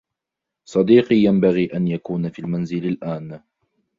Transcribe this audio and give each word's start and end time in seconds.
صديقي 0.65 1.15
ينبغي 1.15 1.65
أن 1.65 1.87
يكون 1.87 2.29
في 2.29 2.39
المنزل 2.39 2.85
الأن. 2.87 3.41